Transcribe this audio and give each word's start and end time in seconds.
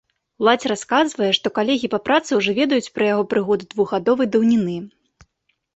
Уладзь 0.43 0.67
расказвае, 0.71 1.29
што 1.39 1.47
калегі 1.59 1.89
па 1.93 1.99
працы 2.07 2.31
ўжо 2.41 2.51
ведаюць 2.61 2.93
пра 2.97 3.03
яго 3.13 3.23
прыгоды 3.35 3.63
двухгадовай 3.77 4.27
даўніны. 4.39 4.77